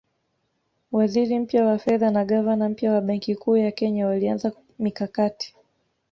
Waziri 0.91 1.39
mpya 1.39 1.65
wa 1.65 1.77
fedha 1.79 2.11
na 2.11 2.25
gavana 2.25 2.69
mpya 2.69 2.93
wa 2.93 3.01
Benki 3.01 3.35
Kuu 3.35 3.57
ya 3.57 3.71
Kenya 3.71 4.07
walianza 4.07 4.51
mikakati 4.79 5.55